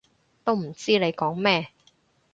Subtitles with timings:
[0.43, 1.67] 都唔知你講乜